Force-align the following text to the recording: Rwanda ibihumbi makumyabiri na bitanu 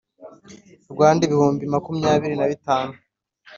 Rwanda 0.93 1.21
ibihumbi 1.27 1.63
makumyabiri 1.73 2.33
na 2.37 2.47
bitanu 2.51 2.93